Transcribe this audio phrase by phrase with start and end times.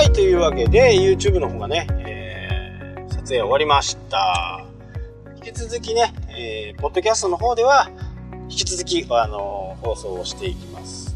[0.00, 4.64] はいというわけで YouTube の方がね、えー、撮影終わりました。
[5.36, 7.90] 引き続きね、えー、ポッドキャストの方では
[8.48, 11.14] 引き続きあの放送をしていきます。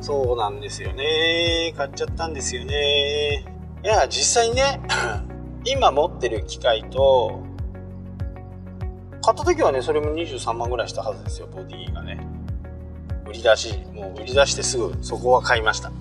[0.00, 1.74] そうなんですよね。
[1.76, 3.44] 買っちゃったんですよね。
[3.84, 4.80] いや実際にね
[5.70, 7.40] 今持ってる機械と
[9.20, 11.48] 買った時はねそれも23万ぐらいしたはずですよ。
[11.48, 12.18] ボディがね。
[13.28, 15.92] 売り出しもう売り出してすぐそこは買いました。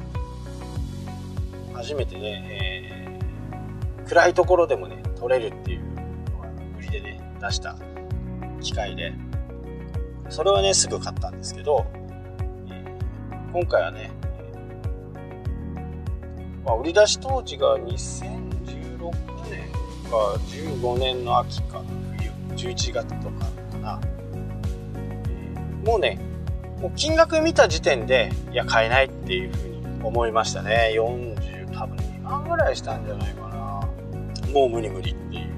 [1.82, 3.20] 初めてね、
[3.58, 5.84] えー、暗いところでもね撮れるっていう
[6.30, 7.76] のが売りでね出した
[8.62, 9.16] 機械で
[10.30, 11.88] それはねすぐ買ったんですけど、
[12.70, 14.12] えー、今回はね、
[16.64, 19.12] まあ、売り出し当時が2016
[19.50, 19.72] 年
[20.08, 21.82] か15年の秋か
[22.56, 26.20] 冬11月とかかな、えー、もうね
[26.80, 30.94] もう金額見た時点でいや買えないっていうふうに思いましたね。
[30.96, 31.31] 4
[32.52, 34.52] ぐらいしたんじゃないかな。
[34.52, 35.52] もう無理無理っていう。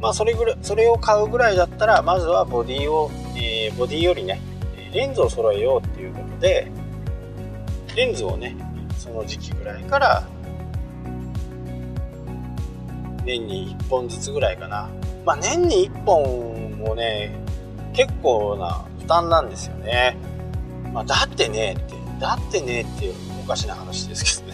[0.00, 4.40] まあそれぐらいそれを買うぐらいだったらまずはボディを、えー、ボディよりね
[4.92, 6.70] レンズを揃えようっていうことで
[7.96, 8.56] レンズをね
[8.98, 10.28] その時期ぐらいから
[13.24, 14.88] 年に1本ずつぐらいかな。
[15.24, 17.34] まあ年に1本もね
[17.94, 20.16] 結構な負担なんですよね、
[20.92, 24.45] まあ、だってねってだってねっておかしな話ですけど。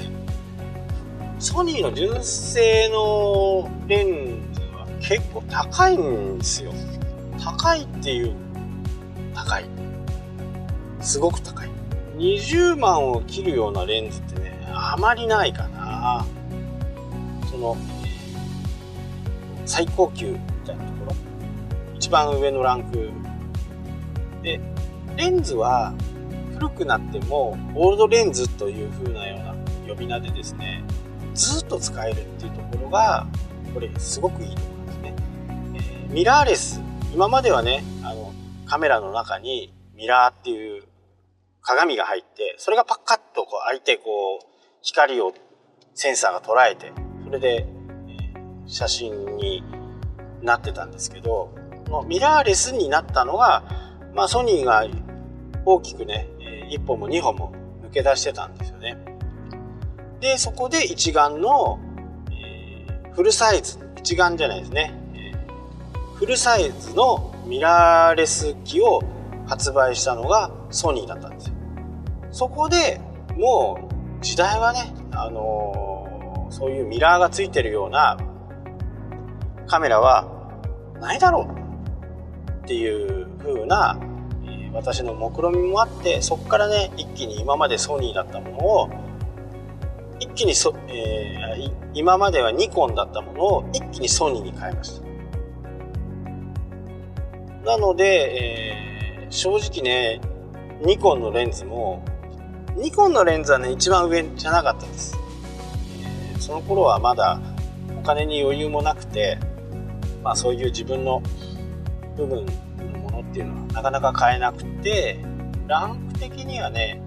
[1.42, 6.72] ソニーの純正のレンズは結構高いんですよ。
[7.36, 8.36] 高いっていう
[9.34, 9.64] 高い。
[11.00, 11.68] すごく高い。
[12.16, 16.24] 20万を切るようなレンズってねあまりないかな。
[17.50, 17.76] その
[19.66, 21.16] 最高級みたいなところ。
[21.96, 23.10] 一番上のランク
[24.44, 24.60] で。
[25.16, 25.92] レンズは
[26.54, 29.54] 古くなってもオールドレンズという風なような
[29.88, 30.84] 呼び名でですね
[31.34, 33.26] ずっと使えるっていうところが
[33.74, 35.16] これすごくいいところですね、
[35.74, 36.80] えー、ミラーレス
[37.14, 38.32] 今まではねあの
[38.66, 40.82] カメラの中にミラーっていう
[41.62, 44.46] 鏡が入ってそれがパッカッとこう開いてこう
[44.82, 45.32] 光を
[45.94, 46.92] センサーが捉えて
[47.24, 47.66] それで、
[48.08, 49.62] えー、写真に
[50.42, 51.54] なってたんですけど
[52.06, 53.62] ミラーレスになったのが、
[54.14, 54.86] まあ、ソニーが
[55.64, 56.26] 大きくね
[56.70, 59.11] 1本も2本も抜け出してたんですよね。
[60.22, 61.80] でそこで一眼の、
[62.30, 69.02] えー、フルサイズ一眼じゃないですね、えー、フルサイズのミラーレス機を
[69.48, 71.54] 発売したのがソニーだったんですよ。
[72.30, 73.00] そこで
[73.36, 73.88] も
[74.20, 78.16] う時代はね、あのー、そういうミラーがついてるような
[79.66, 80.28] カメラは
[81.00, 83.98] ないだろうっていう風な
[84.46, 89.11] え私の目論見みもあってそこからね一気に今までソニーだったものを
[90.22, 95.12] 一気にそ、えー、今まではニコンだったものを一気にソニーに変えました。
[97.64, 100.20] なので、えー、正直ね
[100.84, 102.04] ニコンのレンズも
[102.76, 105.16] ニコンのレンズはね一番上じゃなかったです、
[106.34, 107.40] えー、その頃はまだ
[107.96, 109.38] お金に余裕もなくて
[110.22, 111.22] まあそういう自分の
[112.16, 115.18] 部分のものっていうのはなかなか買えなくて
[115.68, 117.00] ランク的にはね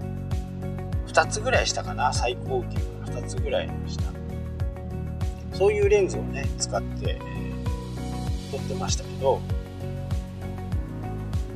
[1.08, 2.95] 2つぐらいしたかな最高級。
[3.06, 4.04] 2つぐらいした
[5.56, 9.40] そういうレンズをね使って、えー、撮ってましたけど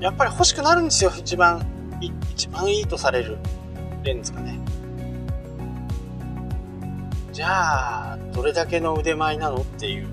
[0.00, 1.66] やっぱり欲しくなるんですよ一番
[2.00, 3.36] 一番いいとされる
[4.02, 4.58] レンズがね。
[7.32, 10.08] じゃあどれだけの腕前なのっていう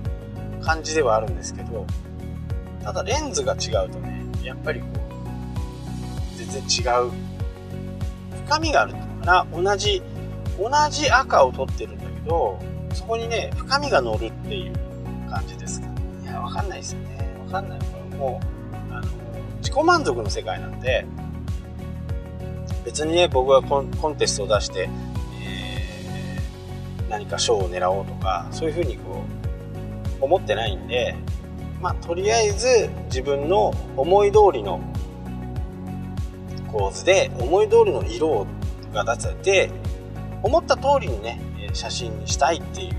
[0.62, 1.86] 感じではあるんですけど
[2.84, 7.12] ただレンズが違うとねやっぱりこう全然違う
[8.46, 9.64] 深みがあるっていうのかな。
[9.64, 10.02] 同じ
[10.58, 12.60] 同じ赤を取ってるんだけど
[12.94, 14.74] そこにね深みが乗るっていう
[15.30, 15.88] 感じですか。
[16.24, 17.36] いやわかんないですよね。
[17.46, 17.80] わかんない。
[17.80, 19.08] これもうあの
[19.60, 21.06] 自己満足の世界なんで
[22.86, 24.90] 別にね僕はコンテストを出して、
[25.44, 29.24] えー、何か賞を狙おうとかそういうふうにこ
[30.22, 31.16] う思ってないんで
[31.82, 34.82] まあ、とりあえず自分の思い通りの
[36.72, 38.48] 構図で思い通りの色
[38.94, 39.72] が出せて
[40.48, 41.42] 思った通りにね
[41.74, 42.96] 写真にしたいっていう。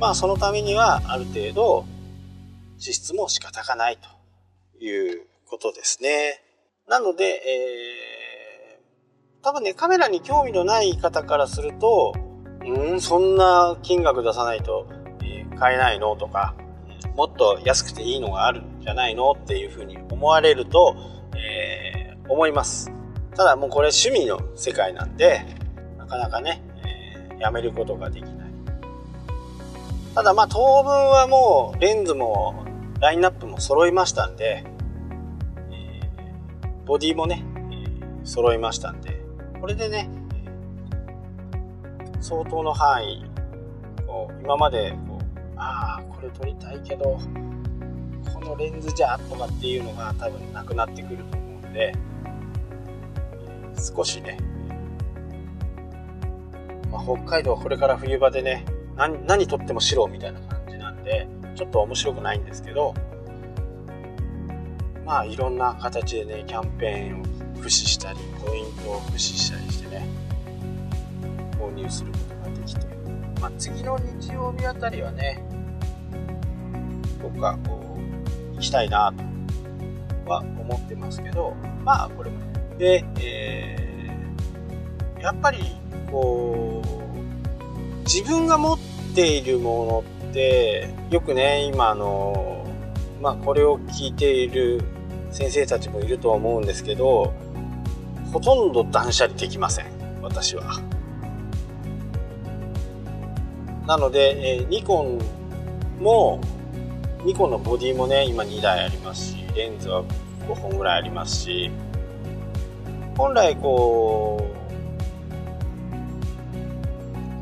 [0.00, 1.84] まあそのためにはある程度
[2.78, 6.40] 支出も仕方がないということですね。
[6.88, 12.14] なので、えー、多分ねカメラに興味のない方からすると
[12.64, 14.88] うんそんな金額出さないと、
[15.22, 16.54] え買えないのとか
[17.16, 20.96] もっと安くていいのがあるんじゃないのっていうふうに思われると、
[21.36, 22.90] えー、思います。
[23.34, 25.44] ただもうこれ趣味の世界なんで
[26.08, 28.48] かなかね、えー、やめることができない。
[30.14, 32.64] ただまあ当分はもうレンズも
[33.00, 34.64] ラインナップも揃いましたんで、
[35.70, 39.20] えー、ボディもね、えー、揃いましたんで
[39.60, 40.10] これでね
[42.20, 43.24] 相当の範囲
[44.06, 47.20] こう今までこうああこれ撮りたいけど
[48.34, 51.94] このレンズじゃとかっていうのが多分なくなってくると思うんで
[53.78, 54.38] 少しね、
[56.98, 58.64] まあ、北海道はこれから冬場でね
[58.96, 62.92] 何何撮っても白みたいな感じなんでちょっと面白くないんですけど
[65.04, 67.24] まあいろんな形でねキャンペーンを
[67.54, 70.08] 駆使したりポイントを駆使したりしてね
[71.52, 72.86] 購入することができて、
[73.40, 75.40] まあ、次の日曜日あたりはね
[77.22, 79.12] どっかこう行きたいな
[80.24, 81.54] とは思ってますけど
[81.84, 82.52] まあこれもね。
[82.76, 85.77] で、えー、やっぱり
[86.10, 88.78] こう自分が持っ
[89.14, 92.66] ているものってよくね今あの
[93.20, 94.82] まあこれを聞いている
[95.30, 97.34] 先生たちもいると思うんですけど
[98.32, 99.86] ほとんど断捨離できません
[100.22, 100.82] 私は。
[103.86, 105.18] なので、え、ニコン
[105.98, 106.40] も
[107.24, 110.04] ニコンのボディもね今2台ありますしレンズは
[110.46, 111.70] 5本ぐらいありますし
[113.16, 114.47] 本来こ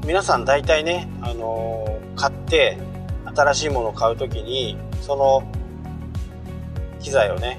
[0.06, 2.78] 皆さん大体ね、あのー、買って
[3.24, 5.42] 新しいものを買う時にその
[7.00, 7.58] 機材をね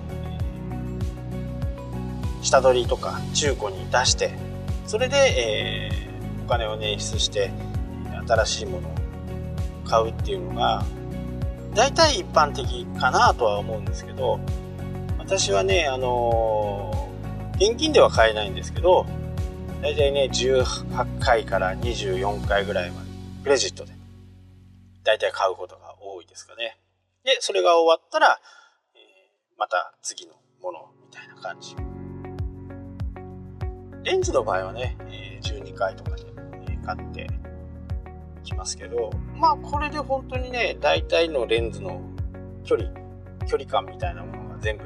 [2.42, 4.32] 下取りとか中古に出して
[4.86, 7.52] それで、えー、お金を捻出して
[8.26, 8.96] 新しいものを
[9.86, 10.86] 買うっていうのが
[11.76, 14.40] 大体一般的かなとは思うんですけど
[15.20, 19.06] 私はねあのー、現金では買えないんですけど
[19.82, 23.08] 大体ね18回から24回ぐらいまで
[23.44, 23.98] クレジットで。
[25.04, 26.78] 大体買うことが多いですかね。
[27.24, 28.42] でそれが終わったら、
[28.94, 29.02] えー、
[29.58, 31.76] また次のものみたいな感じ。
[34.04, 36.24] レンズの場合はね、え、12回とかで、
[36.70, 37.28] え買って
[38.44, 42.02] きますけど、まあこれで本当にね、大体のレンズの
[42.66, 42.90] 距離、
[43.48, 44.86] 距離感みたいなものが全部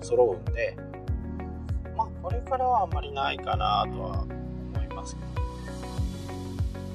[0.00, 0.76] 揃うんで、
[2.28, 5.28] これからはあんまりないかなとは思いますけど、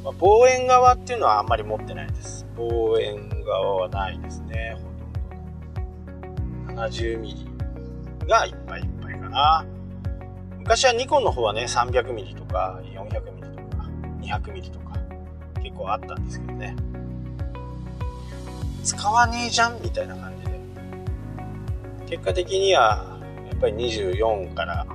[0.04, 2.46] まあ、望遠側っていうのはあんまり持ってないです。
[2.56, 4.82] 望遠側はないですね、ほ
[6.68, 6.82] とんど。
[6.84, 9.66] 70ミリがいっぱいいっぱいかな。
[10.60, 13.90] 昔はニコンの方はね、300ミリとか400ミリとか
[14.22, 15.00] 200ミリとか
[15.64, 16.76] 結構あったんですけどね。
[18.84, 20.60] 使わねえじゃんみたいな感じで。
[22.18, 23.18] 結果的には
[23.50, 24.86] やっぱり24から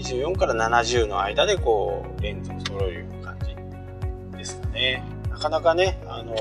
[0.00, 5.04] 24から70の間でこうレンズを揃えるような感じですかね。
[5.28, 6.34] なかなかね、あの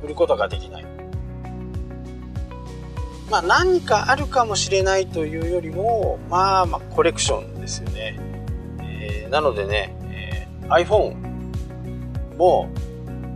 [0.00, 0.86] ー、売ることができない。
[3.30, 8.18] まあ何かあるかもしれないというよりも、まあまあコレクションですよね。
[8.80, 11.16] えー、なのでね、えー、iPhone
[12.36, 12.68] も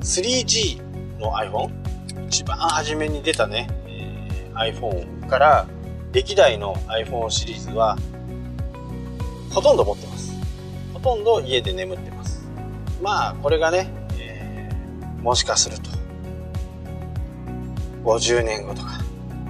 [0.00, 0.82] 3G
[1.20, 1.70] の iPhone
[2.26, 5.66] 一番初めに出たね、えー、iPhone から
[6.14, 7.98] 歴代の iPhone シリーズは
[9.50, 10.32] ほとんど持ってます。
[10.92, 12.46] ほとんど家で眠ってます。
[13.02, 15.90] まあこれがね、えー、もしかすると
[18.04, 19.00] 50年後とか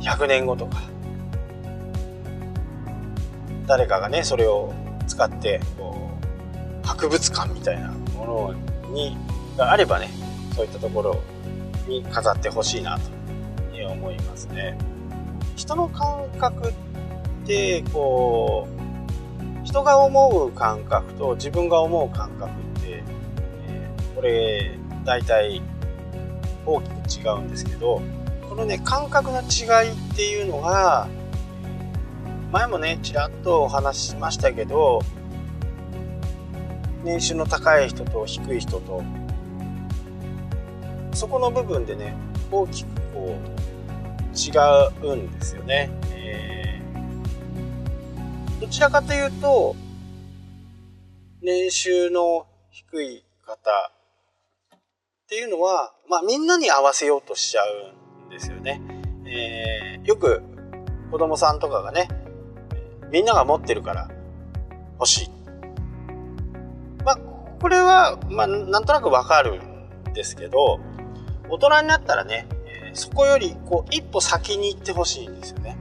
[0.00, 0.80] 100年後とか
[3.66, 4.72] 誰かがねそれを
[5.06, 6.10] 使ってこ
[6.82, 8.54] う博物館みたいなも
[8.86, 9.18] のに
[9.58, 10.08] があればね
[10.54, 11.22] そういったところ
[11.86, 13.10] に飾ってほしいなと
[13.92, 14.78] 思いますね。
[15.64, 16.72] 人の感覚っ
[17.46, 18.68] てこ
[19.62, 23.02] う人が思う感覚と自分が思う感覚って、
[23.66, 25.62] えー、これ大体
[26.66, 28.02] 大きく違うんですけど
[28.46, 31.08] このね感覚の違いっていうのが
[32.52, 35.00] 前もねちらっとお話ししましたけど
[37.04, 39.02] 年収の高い人と低い人と
[41.14, 42.14] そこの部分でね
[42.52, 43.53] 大きくこう
[44.34, 44.50] 違
[45.06, 49.76] うんですよね、えー、どちらかというと
[51.40, 53.70] 年収の低い方
[54.74, 57.62] っていうのは、まあ、みんなに合わせようとしちゃ
[58.24, 58.80] うんですよね。
[59.26, 60.42] えー、よく
[61.10, 62.08] 子供さんとかがね、
[63.10, 64.08] みんなが持ってるから
[64.98, 65.30] 欲しい。
[67.04, 67.16] まあ、
[67.60, 70.80] これは、まあ、なんとなくわかるんですけど、
[71.48, 72.48] 大人になったらね、
[72.94, 75.76] そこよりこう一歩先に行ってほしいんですよね。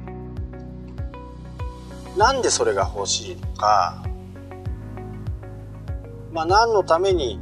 [2.18, 4.04] なんでそれが欲しいのか、
[6.32, 7.40] まあ、何のために、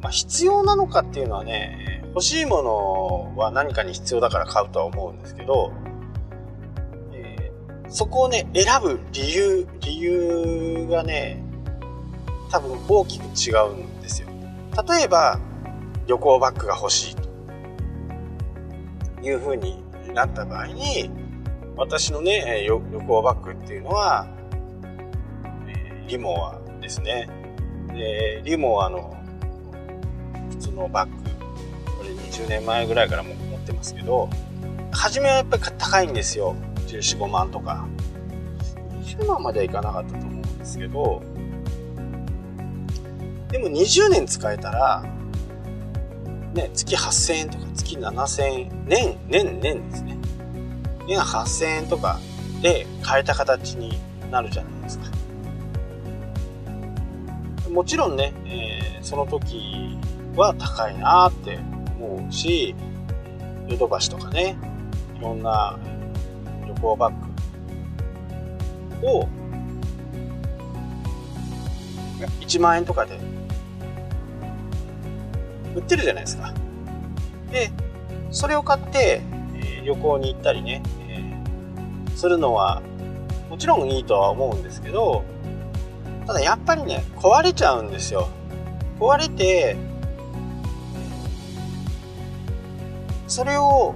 [0.00, 5.72] まあ、必要なのかっていうのはね、欲しいものは何かに必要だから買うとは思うんですけど、
[7.12, 11.42] えー、そこをね、選ぶ理由、理由がね、
[12.50, 14.28] 多分大きく違うんですよ。
[14.88, 15.40] 例えば、
[16.06, 17.16] 旅行バッグが欲しい
[19.22, 19.82] いうふうに
[20.14, 21.10] なった場合に、
[21.76, 24.26] 私のね、旅行バッグっていうのは、
[25.66, 27.28] え、リモアですね。
[27.88, 29.16] で、リモアの
[30.50, 31.16] 普通のバッグ、
[31.98, 34.28] これ20年前ぐらいからも持ってますけど、
[34.90, 36.54] 初めはやっぱり高いんですよ。
[36.86, 37.86] 14、5万とか。
[39.02, 41.22] 20万まではいかなかったと思うんですけど、
[43.50, 45.04] でも20年使えたら、
[46.54, 50.18] ね、月8000円とか月7000円、年、年、年ですね。
[51.06, 52.20] 年8000円とか
[52.60, 53.98] で変えた形に
[54.30, 55.06] なるじゃないですか。
[57.70, 59.96] もちろんね、えー、その時
[60.36, 61.58] は高いなって
[61.98, 62.74] 思うし、
[63.66, 64.56] ヨドバシとかね、
[65.18, 65.78] いろんな
[66.66, 67.14] 旅行バッ
[69.00, 69.28] グを
[72.40, 73.18] 1万円とかで
[75.74, 76.52] 売ってるじゃないですか。
[77.50, 77.70] で、
[78.30, 79.22] それを買って、
[79.54, 82.82] えー、旅行に行ったりね、えー、するのは
[83.50, 85.24] もちろんいいとは思うんですけど、
[86.26, 88.28] ただやっぱりね、壊れちゃうんですよ。
[88.98, 89.76] 壊れて、
[93.26, 93.94] それを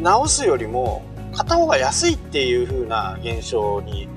[0.00, 4.08] 直すよりも買った方が安いっていう風な現象に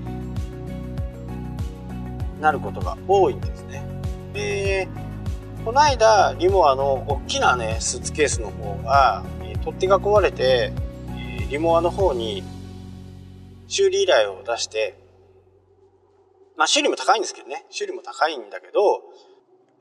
[2.41, 3.84] なることが多いんですね。
[4.34, 4.88] で、
[5.68, 10.72] この間、リモアの大きなね、スーツケースの方が、えー、取っ手が壊れて、
[11.10, 12.42] えー、リモアの方に
[13.68, 14.98] 修理依頼を出して、
[16.56, 18.80] まあ修理も高いんですけどね、修理も高いんだけど、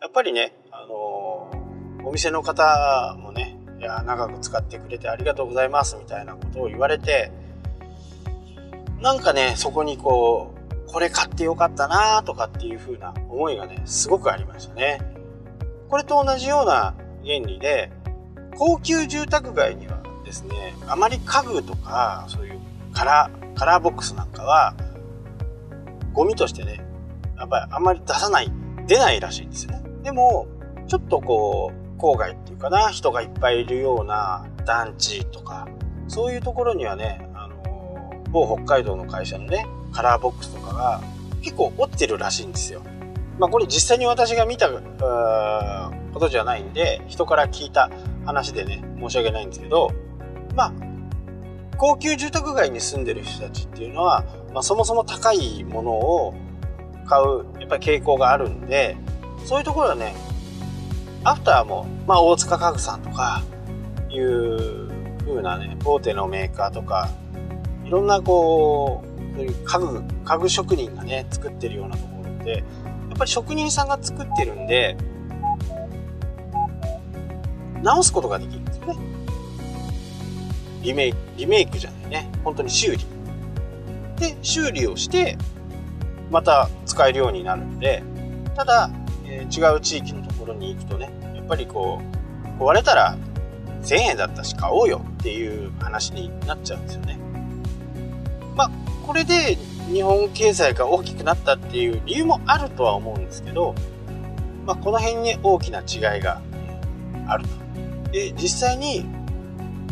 [0.01, 7.31] やっぱりね、あのー、お店の方もね、いや、長く使ってくれてありがとうございますみたいなことを言われて、
[9.01, 10.53] なんかね、そこにこ
[10.85, 15.16] う、これ買ってよかったなとかっていう風な思いがね、すごくありましたね。
[15.89, 17.91] これと同じような原理で、
[18.57, 22.61] 高級住宅街にはですね、あまり家具とか、そういう
[22.93, 24.75] カラー、カラーボックスなんかは、
[26.13, 26.81] ゴミとしてね、
[27.37, 28.51] やっぱりあんまり出さない、
[28.87, 29.83] 出ないらしいんですよね。
[30.03, 30.47] でも、
[30.89, 35.69] ちょっとこう、郊外っていうかな、人がいっぱいいるような団地とか、
[36.09, 41.01] そういうところにはね、あの、某北海道の会社のね、カラーボックスとかが
[41.43, 42.83] 結構落ちてるらしいんですよ。
[43.39, 47.91] まあ、これ実際に私が見たことじゃないんで人から聞いた
[48.25, 49.91] 話でね申し訳ないんですけど
[50.55, 50.73] まあ
[51.77, 54.25] 高級住宅街に住んでる人たちっていうのは、
[54.55, 56.35] まあ、そもそも高いものを
[57.07, 58.97] 買うやっぱり傾向があるんで
[59.45, 60.15] そういうところはね
[61.25, 63.43] アフターも、まあ、大塚家具さんとか
[64.09, 64.89] いう
[65.27, 67.11] 風なね大手のメーカーとか
[67.85, 69.17] いろんなこう
[69.65, 72.65] 家具家具職人がね作ってるようなところって
[73.17, 74.97] っぱり職人さんが作ってるんで、
[77.83, 78.97] 直すことができるんですよね。
[80.83, 82.31] リメイク、リメイクじゃないね。
[82.45, 83.05] 本当に修理。
[84.19, 85.37] で、修理をして、
[86.31, 88.03] また使えるようになるんで、
[88.55, 88.91] ただ、
[89.25, 92.03] えー、違う地域のところに行くとね、やっぱりこ
[92.59, 93.17] う、壊れたら
[93.83, 97.19] 1000円だったし買おうよっていう話になっちゃうんですよね。
[98.55, 98.71] まあ、
[99.07, 99.57] これで
[99.93, 103.75] 日本経済が大きくなったっていう理由もあるとは思うんですけど、
[104.67, 106.41] まあ、この辺に大きな違いが
[107.29, 107.45] ある
[108.05, 108.11] と。
[108.11, 109.05] で、実際に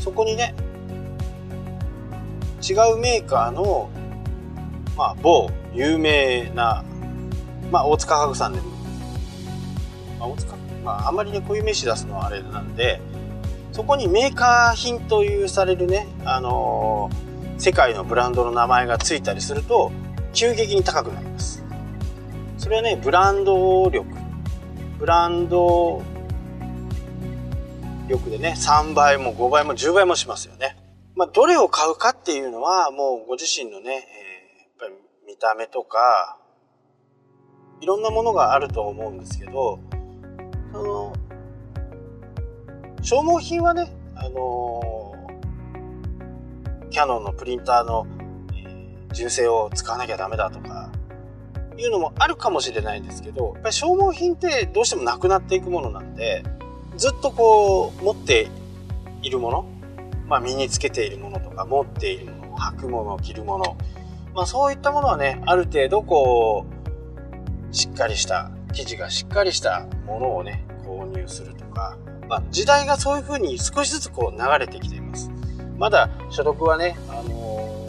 [0.00, 0.54] そこにね、
[2.60, 3.88] 違うメーカーの、
[4.96, 6.84] まあ、某有名な、
[7.70, 8.70] まあ、大塚家具さんでも、
[10.18, 13.00] まあ、大塚、まあ、あんまりね、こういう名詞出すのはあれなんで、
[13.70, 17.23] そこにメーカー品というされるね、あのー
[17.56, 19.92] 世界のブランドの名前がついたりすると
[20.32, 21.64] 急激に高くなります。
[22.58, 24.06] それはねブランド力。
[24.98, 26.02] ブランド
[28.08, 30.76] 力でね3倍も5倍も10倍もしますよね。
[31.14, 34.94] まあどれを買うかっていうのはもうご自身のね、えー、やっぱり
[35.26, 36.38] 見た目とか
[37.80, 39.78] いろんなものがあると思うんですけど
[40.72, 41.12] その
[43.02, 45.03] 消耗品はねあのー
[46.94, 48.06] キャノンのプリンターの、
[48.54, 50.92] えー、純正を使わなきゃダメだとか
[51.76, 56.44] いうのもあるかもしれないんですけどやっぱり消耗品ってどうしてもなくなっていくものなんで
[56.96, 58.48] ずっとこう持って
[59.22, 59.66] いるもの、
[60.28, 63.76] まあ、身につけているものとか持っているもの履くもの着るもの、
[64.32, 66.64] まあ、そういったものはねある程度こ
[67.72, 71.98] うしっかりした生地がしっかりしたものをね、購入するとか、
[72.28, 75.00] まあ、時代がそういう風に少しずつこう流れてきて
[75.78, 75.90] ま。
[75.90, 77.86] だ所得はね、あの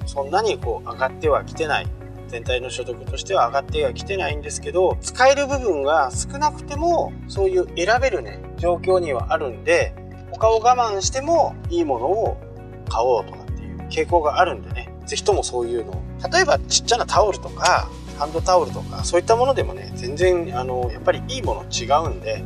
[0.00, 1.86] ー、そんなにこう上がってはきてない。
[2.28, 9.94] 全体の所得としては上がってはきてないんですけど、使える部分が少なくても、そういう選べるね、状況にはあるんで、
[10.32, 12.36] 他を我慢してもいいものを
[12.88, 16.02] 買おうとかっていう傾向があるんでね、ぜひともそういうのを
[16.32, 22.42] 例えばちっちゃなタオルとか、ハンドタオルとか、そういったものでもね、全然、あの、やっぱりいいもの違うんで、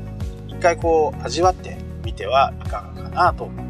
[0.48, 3.69] 一回こう、味わってみてはいかがかなと思います。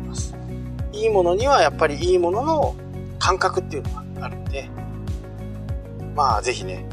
[1.00, 2.76] いいものにはやっぱりいいものの
[3.19, 4.69] 感覚っていうのがあるんで、
[6.14, 6.85] まあ、ぜひね、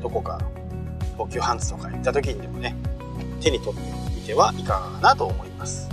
[0.00, 0.40] どこか、
[1.18, 2.76] 高級ハンズとか行った時にでもね、
[3.40, 5.88] 手に取ってみてはいかがかなと思います。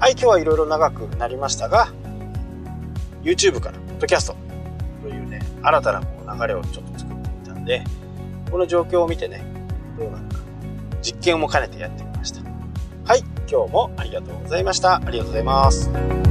[0.00, 1.88] はい、今日はいろいろ長くなりましたが、
[3.22, 4.36] YouTube から、ポッドキャスト
[5.02, 7.84] というね、新たなこう流れをちょっと作ってみたんで、
[8.50, 9.44] この状況を見てね、
[9.98, 10.36] どうなるか、
[11.02, 12.40] 実験も兼ねてやってみました。
[13.04, 14.96] はい、今日もありがとうございました。
[14.96, 16.23] ありがとうございます。